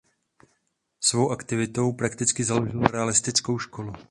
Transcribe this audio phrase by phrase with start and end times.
[0.99, 3.93] Svou aktivitou prakticky založil realistickou školu.